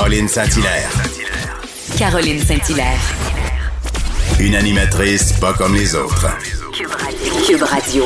[0.00, 0.90] Caroline Saint-Hilaire.
[1.98, 2.98] Caroline Saint-Hilaire.
[4.40, 6.26] Une animatrice pas comme les autres.
[7.46, 8.04] Cube Radio.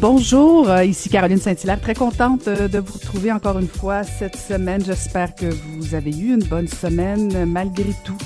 [0.00, 1.80] Bonjour, euh, ici Caroline Saint-Hilaire.
[1.80, 4.84] Très contente euh, de vous retrouver encore une fois cette semaine.
[4.84, 8.18] J'espère que vous avez eu une bonne semaine malgré tout.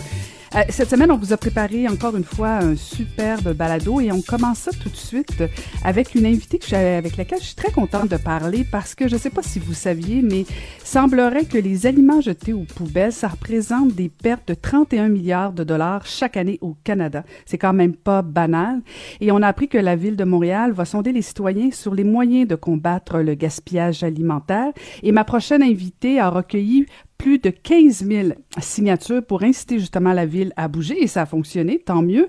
[0.55, 4.21] Euh, cette semaine, on vous a préparé encore une fois un superbe balado et on
[4.21, 5.43] commence ça tout de suite
[5.83, 9.15] avec une invitée que avec laquelle je suis très contente de parler parce que je
[9.15, 10.45] ne sais pas si vous saviez, mais
[10.85, 15.65] semblerait que les aliments jetés aux poubelles, ça représente des pertes de 31 milliards de
[15.65, 17.25] dollars chaque année au Canada.
[17.47, 18.83] C'est quand même pas banal.
[19.23, 22.05] Et on a appris que la ville de Montréal va sonder les citoyens sur les
[22.05, 24.73] moyens de combattre le gaspillage alimentaire.
[25.03, 26.85] Et ma prochaine invitée a recueilli
[27.23, 31.27] plus de 15 000 signatures pour inciter justement la ville à bouger et ça a
[31.27, 32.27] fonctionné, tant mieux.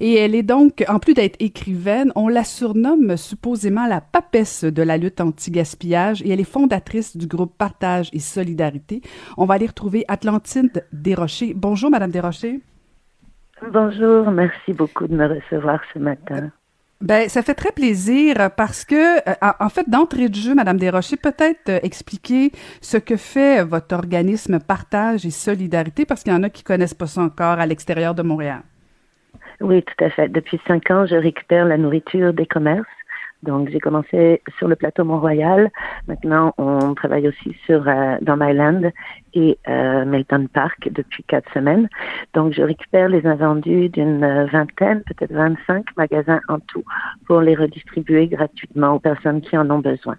[0.00, 4.82] Et elle est donc, en plus d'être écrivaine, on la surnomme supposément la papesse de
[4.82, 9.00] la lutte anti-gaspillage et elle est fondatrice du groupe Partage et Solidarité.
[9.36, 11.54] On va aller retrouver Atlantide Desrochers.
[11.54, 12.60] Bonjour, Madame Desrochers.
[13.72, 16.50] Bonjour, merci beaucoup de me recevoir ce matin.
[17.02, 21.16] Ben, ça fait très plaisir parce que, euh, en fait, d'entrée de jeu, Madame Desrochers,
[21.16, 26.44] peut-être euh, expliquer ce que fait votre organisme Partage et Solidarité, parce qu'il y en
[26.44, 28.60] a qui connaissent pas ça encore à l'extérieur de Montréal.
[29.60, 30.28] Oui, tout à fait.
[30.28, 32.86] Depuis cinq ans, je récupère la nourriture des commerces
[33.42, 35.70] donc, j'ai commencé sur le plateau Mont-Royal.
[36.06, 38.38] Maintenant, on travaille aussi sur euh, dans
[39.34, 41.88] et euh, Milton Park depuis quatre semaines.
[42.34, 46.84] Donc, je récupère les invendus d'une vingtaine, peut-être 25 magasins en tout
[47.26, 50.16] pour les redistribuer gratuitement aux personnes qui en ont besoin.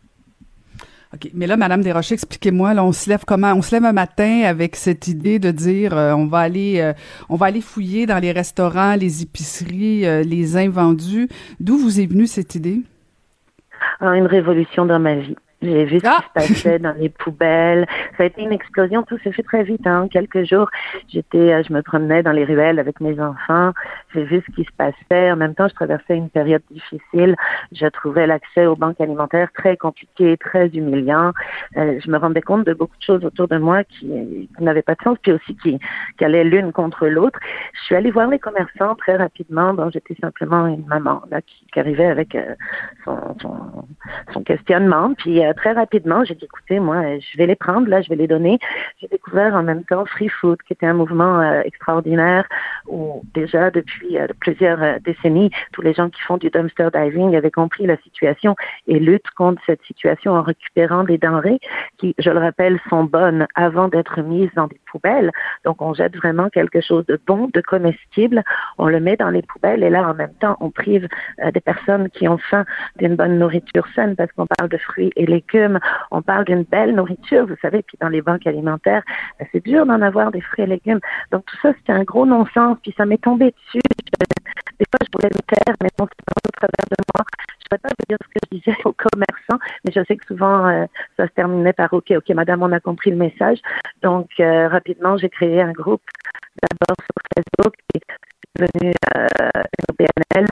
[1.13, 1.29] OK.
[1.35, 3.53] Mais là, Madame Desrochers, expliquez-moi, on se lève comment?
[3.53, 6.93] On se lève un matin avec cette idée de dire, euh, on va aller, euh,
[7.29, 11.29] on va aller fouiller dans les restaurants, les épiceries, euh, les invendus.
[11.59, 12.81] D'où vous est venue cette idée?
[14.01, 15.35] Une révolution dans ma vie.
[15.63, 16.21] J'ai vu ce qui Ah!
[16.21, 17.87] se passait dans les poubelles.
[18.17, 19.03] Ça a été une explosion.
[19.03, 19.87] Tout s'est fait très vite.
[19.87, 20.07] Hein.
[20.11, 20.69] Quelques jours,
[21.07, 23.71] j'étais, euh, je me promenais dans les ruelles avec mes enfants.
[24.13, 25.31] J'ai vu ce qui se passait.
[25.31, 27.35] En même temps, je traversais une période difficile.
[27.71, 31.31] Je trouvais l'accès aux banques alimentaires très compliqué, très humiliant.
[31.77, 34.81] Euh, je me rendais compte de beaucoup de choses autour de moi qui, qui n'avaient
[34.81, 35.79] pas de sens, puis aussi qui,
[36.17, 37.39] qui allaient l'une contre l'autre.
[37.73, 39.73] Je suis allée voir les commerçants très rapidement.
[39.73, 42.53] Bon, j'étais simplement une maman là qui, qui arrivait avec euh,
[43.05, 43.55] son, son,
[44.33, 45.13] son questionnement.
[45.17, 48.15] Puis euh, très rapidement, j'ai dit, écoutez, moi, je vais les prendre, là, je vais
[48.15, 48.59] les donner.
[48.99, 52.47] J'ai découvert en même temps Free Food, qui était un mouvement euh, extraordinaire
[52.87, 57.35] où déjà depuis euh, plusieurs euh, décennies, tous les gens qui font du dumpster diving
[57.35, 58.55] avaient compris la situation
[58.87, 61.59] et luttent contre cette situation en récupérant des denrées
[61.97, 65.31] qui, je le rappelle, sont bonnes avant d'être mises dans des poubelles.
[65.65, 68.43] Donc, on jette vraiment quelque chose de bon, de comestible,
[68.77, 71.07] on le met dans les poubelles et là, en même temps, on prive
[71.43, 72.63] euh, des personnes qui ont faim
[72.97, 75.79] d'une bonne nourriture saine parce qu'on parle de fruits et légumes,
[76.11, 79.03] on parle d'une belle nourriture, vous savez, puis dans les banques alimentaires,
[79.41, 81.01] euh, c'est dur d'en avoir des fruits et légumes.
[81.31, 83.81] Donc, tout ça, c'était un gros non-sens, puis ça m'est tombé dessus.
[84.79, 86.33] Des fois, je voulais me taire, mais bon, c'est
[86.67, 86.85] travers
[87.17, 90.17] Je ne pourrais pas vous dire ce que je disais aux commerçants, mais je sais
[90.17, 90.85] que souvent, euh,
[91.17, 93.59] ça se terminait par OK, OK, madame, on a compris le message.
[94.01, 96.03] Donc, euh, rapidement, j'ai créé un groupe
[96.61, 97.99] d'abord sur Facebook et
[98.59, 99.27] devenu euh,
[100.35, 100.47] une.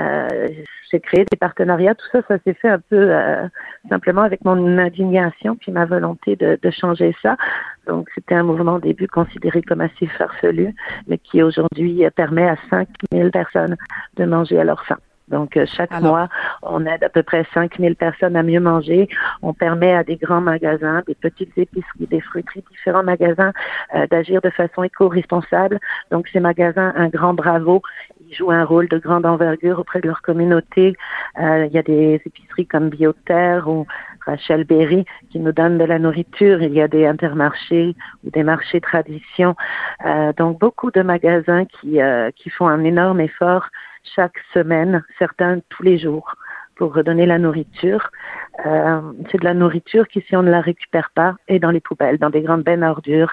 [0.00, 0.48] Euh,
[0.90, 1.94] j'ai créé des partenariats.
[1.94, 3.12] Tout ça, ça s'est fait un peu
[3.88, 7.36] simplement avec mon indignation puis ma volonté de, de changer ça.
[7.86, 10.74] Donc, c'était un mouvement au début considéré comme assez farfelu,
[11.06, 13.76] mais qui aujourd'hui permet à 5000 personnes
[14.16, 14.98] de manger à leur faim.
[15.30, 16.28] Donc, euh, chaque Alors- mois,
[16.62, 19.08] on aide à peu près 5000 personnes à mieux manger.
[19.42, 23.52] On permet à des grands magasins, des petites épiceries, des fruiteries, différents magasins
[23.94, 25.78] euh, d'agir de façon éco-responsable.
[26.10, 27.82] Donc, ces magasins, un grand bravo.
[28.28, 30.94] Ils jouent un rôle de grande envergure auprès de leur communauté.
[31.40, 33.86] Euh, il y a des épiceries comme Bioterre ou
[34.26, 36.62] Rachel Berry qui nous donnent de la nourriture.
[36.62, 39.56] Il y a des intermarchés ou des marchés tradition.
[40.04, 43.68] Euh, donc, beaucoup de magasins qui, euh, qui font un énorme effort
[44.02, 46.34] chaque semaine, certains tous les jours,
[46.76, 48.10] pour redonner la nourriture.
[48.64, 49.00] Euh,
[49.30, 52.18] c'est de la nourriture qui, si on ne la récupère pas, est dans les poubelles,
[52.18, 53.32] dans des grandes bennes à ordures,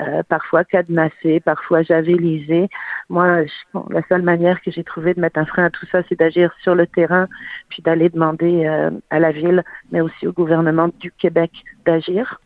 [0.00, 2.68] euh, parfois cadenassées, parfois javelisées.
[3.08, 5.86] Moi, je- bon, la seule manière que j'ai trouvé de mettre un frein à tout
[5.90, 7.26] ça, c'est d'agir sur le terrain,
[7.68, 11.50] puis d'aller demander euh, à la ville, mais aussi au gouvernement du Québec
[11.84, 12.40] d'agir.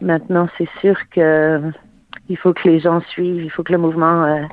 [0.00, 1.60] Maintenant, c'est sûr que
[2.28, 4.46] il faut que les gens suivent, il faut que le mouvement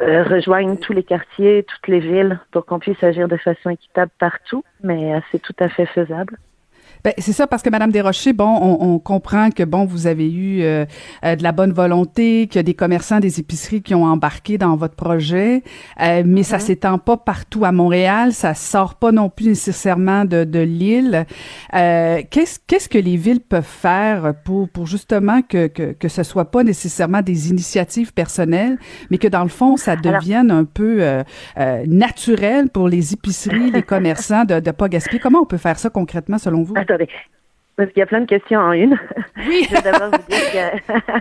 [0.00, 3.70] euh, euh, rejoigne tous les quartiers, toutes les villes, pour qu'on puisse agir de façon
[3.70, 6.38] équitable partout, mais euh, c'est tout à fait faisable.
[7.06, 10.28] Ben, c'est ça parce que Madame Desrochers, bon, on, on, comprend que bon, vous avez
[10.28, 10.84] eu euh,
[11.24, 14.58] euh, de la bonne volonté, qu'il y a des commerçants, des épiceries qui ont embarqué
[14.58, 15.62] dans votre projet,
[16.02, 16.60] euh, mais ça mm-hmm.
[16.60, 21.26] s'étend pas partout à Montréal, ça sort pas non plus nécessairement de, de l'île.
[21.70, 26.50] qu'est-ce qu'est-ce que les villes peuvent faire pour pour justement que que que ce soit
[26.50, 28.78] pas nécessairement des initiatives personnelles,
[29.12, 31.22] mais que dans le fond ça devienne un peu
[31.86, 35.20] naturel pour les épiceries, les commerçants de de pas gaspiller?
[35.20, 36.74] Comment on peut faire ça concrètement selon vous?
[37.76, 38.98] Parce qu'il y a plein de questions en une.
[39.46, 39.66] Oui.
[39.70, 40.92] Je vais d'abord vous dire que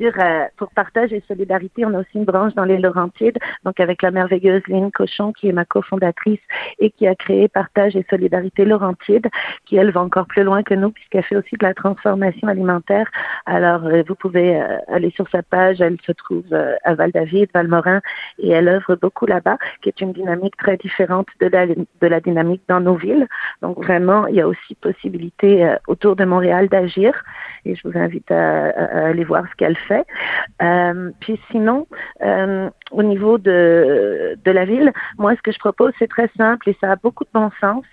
[0.00, 4.02] euh, pour partage et solidarité, on a aussi une branche dans les Laurentides, donc avec
[4.02, 6.40] la merveilleuse Lynn Cochon qui est ma cofondatrice
[6.78, 9.28] et qui a créé Partage et solidarité Laurentide,
[9.64, 13.10] qui elle va encore plus loin que nous puisqu'elle fait aussi de la transformation alimentaire.
[13.46, 16.44] Alors euh, vous pouvez euh, aller sur sa page, elle se trouve
[16.84, 18.00] à Val-David, Valmorin
[18.38, 22.80] et elle œuvre beaucoup là-bas, qui est une dynamique très différente de la dynamique dans
[22.80, 23.26] nos villes.
[23.62, 27.24] Donc vraiment, il y a aussi possibilité autour de Montréal d'agir
[27.64, 28.66] et je vous invite à
[29.06, 29.85] aller voir ce qu'elle fait
[30.62, 31.86] Euh, puis sinon,
[32.22, 36.68] euh, au niveau de, de la ville, moi, ce que je propose, c'est très simple
[36.68, 37.84] et ça a beaucoup de bon sens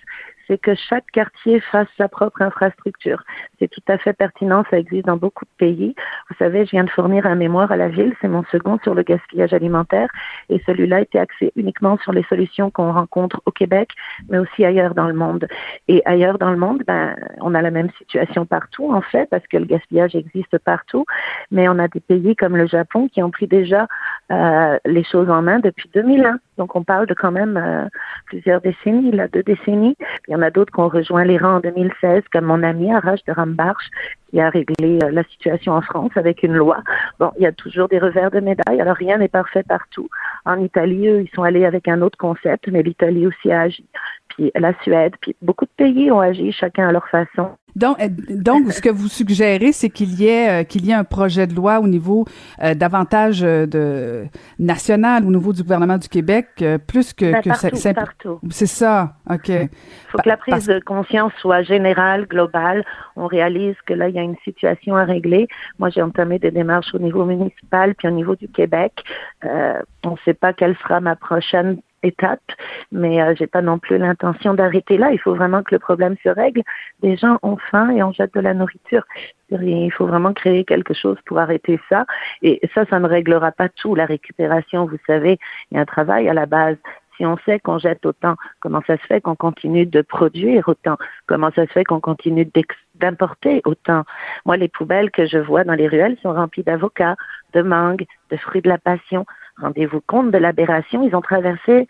[0.53, 3.23] c'est que chaque quartier fasse sa propre infrastructure.
[3.57, 5.95] C'est tout à fait pertinent, ça existe dans beaucoup de pays.
[6.29, 8.93] Vous savez, je viens de fournir un mémoire à la ville, c'est mon second sur
[8.93, 10.09] le gaspillage alimentaire,
[10.49, 13.89] et celui-là était axé uniquement sur les solutions qu'on rencontre au Québec,
[14.29, 15.47] mais aussi ailleurs dans le monde.
[15.87, 19.47] Et ailleurs dans le monde, ben, on a la même situation partout, en fait, parce
[19.47, 21.05] que le gaspillage existe partout,
[21.49, 23.87] mais on a des pays comme le Japon qui ont pris déjà
[24.31, 26.37] euh, les choses en main depuis 2001.
[26.57, 27.87] Donc on parle de quand même euh,
[28.27, 29.95] plusieurs décennies, là, deux décennies.
[30.27, 33.23] Il y en a d'autres qui ont rejoint les en 2016, comme mon ami Arash
[33.25, 33.89] de Rambarch,
[34.29, 36.77] qui a réglé euh, la situation en France avec une loi.
[37.19, 38.79] Bon, il y a toujours des revers de médaille.
[38.79, 40.09] Alors rien n'est parfait partout.
[40.45, 43.85] En Italie, eux, ils sont allés avec un autre concept, mais l'Italie aussi a agi.
[44.35, 47.51] Puis la Suède, puis beaucoup de pays ont agi, chacun à leur façon.
[47.75, 50.95] Donc, euh, donc, ce que vous suggérez, c'est qu'il y ait euh, qu'il y ait
[50.95, 52.25] un projet de loi au niveau
[52.61, 54.25] euh, davantage de
[54.59, 58.39] national, au niveau du gouvernement du Québec, plus que ben, que partout, partout.
[58.51, 59.49] C'est ça, ok.
[59.49, 59.69] Il
[60.09, 62.83] faut que la prise de conscience soit générale, globale.
[63.15, 65.47] On réalise que là, il y a une situation à régler.
[65.79, 69.03] Moi, j'ai entamé des démarches au niveau municipal puis au niveau du Québec.
[69.43, 72.51] on ne sait pas quelle sera ma prochaine étape,
[72.91, 75.11] mais euh, j'ai pas non plus l'intention d'arrêter là.
[75.11, 76.61] Il faut vraiment que le problème se règle.
[77.01, 79.03] Les gens ont faim et on jette de la nourriture.
[79.49, 82.05] Il faut vraiment créer quelque chose pour arrêter ça.
[82.41, 83.95] Et ça, ça ne réglera pas tout.
[83.95, 85.37] La récupération, vous savez,
[85.71, 86.77] il y a un travail à la base.
[87.17, 90.97] Si on sait qu'on jette autant, comment ça se fait qu'on continue de produire autant?
[91.27, 92.49] Comment ça se fait qu'on continue
[92.95, 94.03] d'importer autant?
[94.45, 97.15] Moi, les poubelles que je vois dans les ruelles sont remplies d'avocats,
[97.53, 99.25] de mangues, de fruits de la passion.
[99.57, 101.03] Rendez-vous compte de l'aberration.
[101.03, 101.87] Ils ont traversé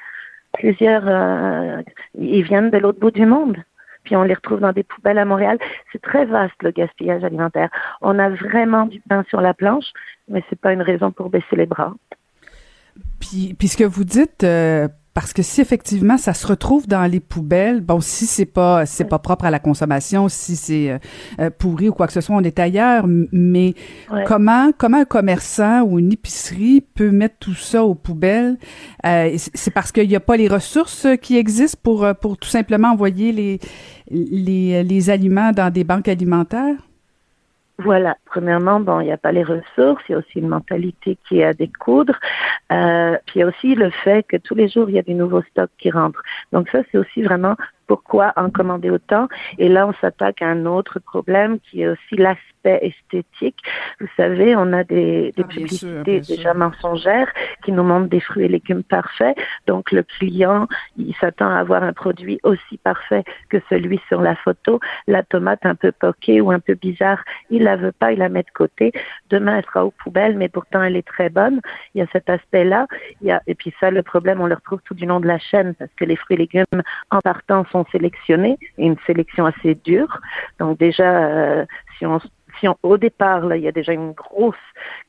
[0.54, 1.04] plusieurs.
[1.08, 1.82] Euh,
[2.18, 3.58] ils viennent de l'autre bout du monde.
[4.04, 5.58] Puis on les retrouve dans des poubelles à Montréal.
[5.92, 7.70] C'est très vaste le gaspillage alimentaire.
[8.02, 9.92] On a vraiment du pain sur la planche,
[10.28, 11.94] mais c'est pas une raison pour baisser les bras.
[13.20, 17.06] Puis, puis ce que vous dites, euh, parce que si effectivement ça se retrouve dans
[17.06, 20.98] les poubelles, bon, si c'est pas c'est pas propre à la consommation, si c'est euh,
[21.40, 23.06] euh, pourri ou quoi que ce soit, on est ailleurs.
[23.08, 23.76] Mais
[24.26, 28.58] comment comment un commerçant ou une épicerie peut mettre tout ça aux poubelles?
[29.06, 32.90] Euh, C'est parce qu'il n'y a pas les ressources qui existent pour pour tout simplement
[32.90, 33.60] envoyer les
[34.10, 36.76] les, les aliments dans des banques alimentaires?
[37.84, 41.18] Voilà, premièrement, bon, il n'y a pas les ressources, il y a aussi une mentalité
[41.28, 42.18] qui est à découdre,
[42.72, 45.02] euh, puis il y a aussi le fait que tous les jours, il y a
[45.02, 46.24] des nouveaux stocks qui rentrent.
[46.54, 47.56] Donc ça, c'est aussi vraiment
[47.88, 49.28] pourquoi en commander autant.
[49.58, 53.60] Et là, on s'attaque à un autre problème qui est aussi l'aspect esthétique.
[54.00, 57.32] Vous savez, on a des, des ah, publicités déjà mensongères
[57.64, 59.38] qui nous montrent des fruits et légumes parfaits.
[59.68, 60.68] Donc, le client,
[60.98, 64.80] il s'attend à avoir un produit aussi parfait que celui sur la photo.
[65.08, 68.30] La tomate un peu poquée ou un peu bizarre, il la veut pas, il la
[68.30, 68.92] met de côté.
[69.30, 71.60] Demain, elle sera aux poubelles, mais pourtant, elle est très bonne.
[71.94, 72.88] Il y a cet aspect-là.
[73.22, 75.28] Il y a, et puis ça, le problème, on le retrouve tout du long de
[75.28, 79.46] la chaîne parce que les fruits et légumes, en partant, sont sélectionnés et une sélection
[79.46, 80.22] assez dure.
[80.60, 81.66] Donc déjà, euh,
[81.98, 82.20] si on
[82.60, 84.56] si au départ, là, il y a déjà une grosse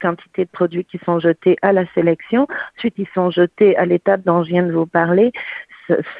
[0.00, 4.22] quantité de produits qui sont jetés à la sélection, ensuite ils sont jetés à l'étape
[4.24, 5.30] dont je viens de vous parler,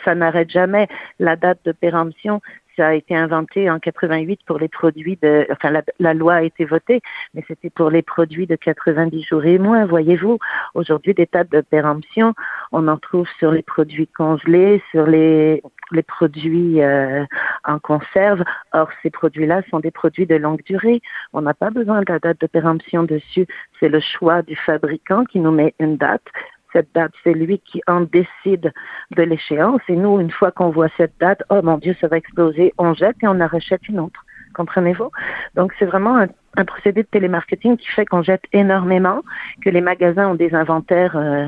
[0.04, 0.88] ça, n'arrête jamais.
[1.18, 2.40] La date de péremption,
[2.76, 6.64] ça a été inventé en 88 pour les produits de, enfin la, loi a été
[6.64, 7.00] votée,
[7.34, 9.86] mais c'était pour les produits de 90 jours et moins.
[9.86, 10.38] Voyez-vous,
[10.74, 12.34] aujourd'hui des dates de péremption,
[12.72, 15.62] on en trouve sur les produits congelés, sur les
[15.92, 17.24] les produits euh,
[17.64, 18.42] en conserve.
[18.72, 21.00] Or, ces produits-là sont des produits de longue durée.
[21.32, 23.46] On n'a pas besoin de la date de péremption dessus.
[23.80, 26.26] C'est le choix du fabricant qui nous met une date
[26.74, 27.12] cette date.
[27.22, 28.72] C'est lui qui en décide
[29.16, 29.80] de l'échéance.
[29.88, 32.92] Et nous, une fois qu'on voit cette date, oh mon Dieu, ça va exploser, on
[32.92, 34.20] jette et on en rachète une autre.
[34.54, 35.10] Comprenez-vous?
[35.54, 36.18] Donc, c'est vraiment
[36.56, 39.22] un, procédé de télémarketing qui fait qu'on jette énormément,
[39.62, 41.16] que les magasins ont des inventaires.
[41.16, 41.46] Euh,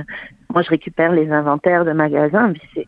[0.52, 2.86] moi, je récupère les inventaires de magasins, c'est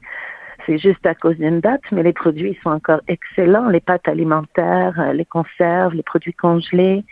[0.66, 3.70] c'est juste à cause d'une date, mais les produits sont encore excellents.
[3.70, 7.06] Les pâtes alimentaires, euh, les conserves, les produits congelés.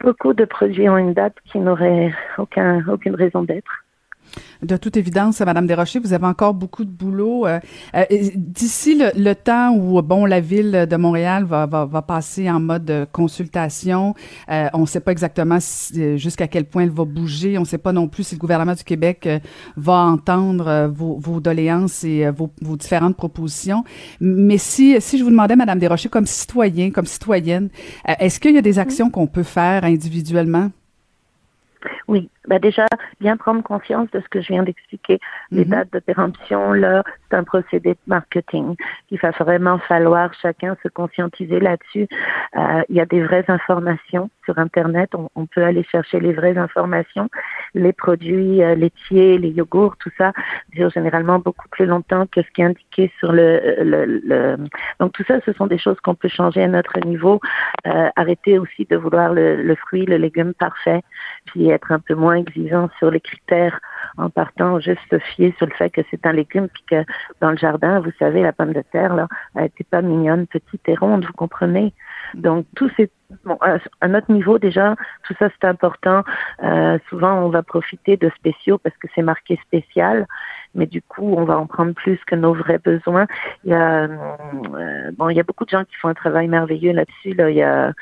[0.00, 3.83] Beaucoup de produits ont une date qui n'aurait aucun, aucune raison d'être.
[4.62, 7.46] De toute évidence, Madame Desrochers, vous avez encore beaucoup de boulot.
[7.46, 7.60] Euh,
[7.94, 12.60] euh, d'ici le, temps où bon la ville de Montréal va, va, va passer en
[12.60, 14.14] mode consultation,
[14.50, 15.58] euh, on ne sait pas exactement
[16.16, 17.58] jusqu'à quel point elle va bouger.
[17.58, 19.28] On ne sait pas non plus si le gouvernement du Québec
[19.76, 23.84] va entendre vos, vos, doléances et vos, vos, différentes propositions.
[24.20, 27.68] Mais si si je vous demandais, Madame Desrochers, comme citoyen, comme citoyenne,
[28.18, 30.70] est-ce qu'il y a des actions qu'on peut faire individuellement?
[32.08, 32.86] Oui, bah déjà,
[33.20, 35.18] bien prendre conscience de ce que je viens d'expliquer.
[35.50, 35.70] Les mhm.
[35.70, 38.76] dates de péremption, là, c'est un procédé de marketing.
[39.10, 42.06] Il va vraiment falloir chacun se conscientiser là-dessus.
[42.56, 45.10] Euh, il y a des vraies informations sur Internet.
[45.34, 47.28] On, peut aller chercher les vraies informations.
[47.74, 50.32] Les produits euh, laitiers, les yogourts, tout ça
[50.72, 54.56] durent généralement beaucoup plus longtemps que ce qui est indiqué sur le, le,
[55.00, 57.40] Donc tout ça, ce sont des choses qu'on peut changer à notre niveau.
[57.86, 61.02] Euh, arrêter aussi de vouloir le, le fruit, le légume parfait,
[61.46, 63.80] puis être un peu moins exigeant sur les critères
[64.16, 67.04] en partant juste fier sur le fait que c'est un légume puis que
[67.40, 70.88] dans le jardin, vous savez, la pomme de terre, là, elle était pas mignonne, petite
[70.88, 71.92] et ronde, vous comprenez?
[72.34, 73.10] Donc, tout c'est
[73.44, 73.58] bon,
[74.00, 76.22] à notre niveau déjà, tout ça c'est important.
[76.62, 80.26] Euh, souvent, on va profiter de spéciaux parce que c'est marqué spécial,
[80.74, 83.26] mais du coup, on va en prendre plus que nos vrais besoins.
[83.64, 86.48] Il y a, euh, bon, il y a beaucoup de gens qui font un travail
[86.48, 87.34] merveilleux là-dessus.
[87.34, 87.92] Là, il y a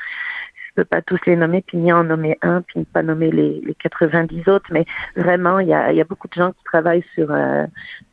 [0.75, 3.61] peux pas tous les nommer, puis ni en nommer un, puis ne pas nommer les,
[3.61, 7.05] les 90 autres, mais vraiment, il y a, y a beaucoup de gens qui travaillent
[7.13, 7.65] sur, euh,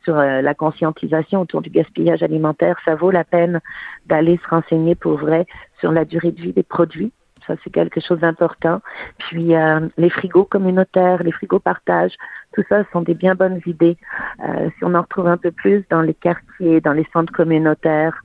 [0.03, 2.77] sur euh, la conscientisation autour du gaspillage alimentaire.
[2.85, 3.59] Ça vaut la peine
[4.05, 5.45] d'aller se renseigner pour vrai
[5.79, 7.11] sur la durée de vie des produits.
[7.47, 8.81] Ça, c'est quelque chose d'important.
[9.17, 12.13] Puis euh, les frigos communautaires, les frigos partage,
[12.53, 13.97] tout ça sont des bien bonnes idées.
[14.39, 18.21] si on en retrouve un peu plus dans les quartiers, dans les centres communautaires,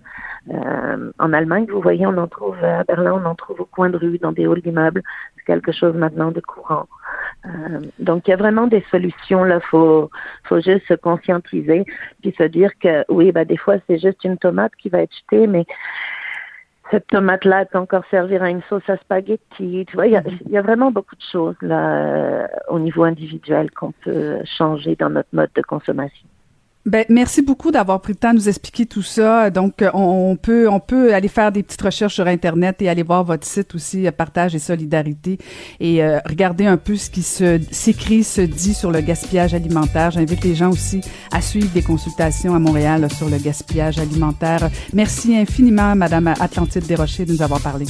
[0.50, 3.90] euh, en Allemagne, vous voyez, on en trouve à Berlin, on en trouve au coin
[3.90, 5.02] de rue, dans des halls d'immeubles.
[5.36, 6.86] C'est quelque chose maintenant de courant.
[7.46, 9.44] Euh, donc, il y a vraiment des solutions.
[9.44, 10.10] Là, faut,
[10.44, 11.84] faut juste se conscientiser,
[12.20, 15.14] puis se dire que oui, bah des fois c'est juste une tomate qui va être
[15.14, 15.64] jetée, mais
[16.90, 19.84] cette tomate-là peut encore servir à une sauce à spaghetti.
[19.88, 23.02] Tu vois, il y a, y a, vraiment beaucoup de choses là euh, au niveau
[23.02, 26.28] individuel qu'on peut changer dans notre mode de consommation.
[26.86, 29.50] Ben, merci beaucoup d'avoir pris le temps de nous expliquer tout ça.
[29.50, 33.02] Donc, euh, on, peut, on peut aller faire des petites recherches sur Internet et aller
[33.02, 35.38] voir votre site aussi, euh, Partage et Solidarité,
[35.80, 40.12] et euh, regarder un peu ce qui se s'écrit, se dit sur le gaspillage alimentaire.
[40.12, 41.00] J'invite les gens aussi
[41.32, 44.70] à suivre des consultations à Montréal sur le gaspillage alimentaire.
[44.92, 47.86] Merci infiniment, Madame Atlantide Desrochers, de nous avoir parlé.